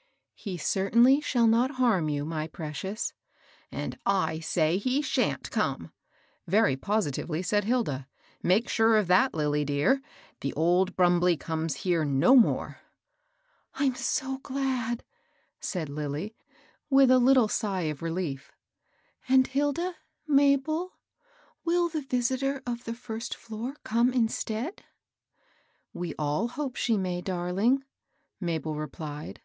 [0.00, 0.02] ^^
[0.32, 3.12] "He certainly shall not harm you, my prec ious.'*"
[3.70, 5.90] And I say he %TumH come^'*
[6.46, 8.08] very posi tively said Hilda."
[8.52, 10.00] Make sure of that^ Lill^^ 22 ^^^n^ 838 MABEL JIOSS.
[10.00, 10.02] dear,—
[10.40, 12.78] the old Brumbley comes here no more.'*
[13.42, 15.04] '* I'm so glad I"
[15.60, 16.34] said Lilly,
[16.88, 18.52] with a little sigh of relief.
[19.28, 19.96] "And, Hilda—
[20.26, 20.94] Mabel—
[21.66, 24.82] will the visitor of the first floor come instead?"
[25.92, 27.84] "We all hope she may, darling,"
[28.40, 29.42] Mabel re plied.